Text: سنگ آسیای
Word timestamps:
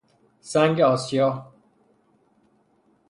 سنگ 0.41 0.81
آسیای 0.81 1.31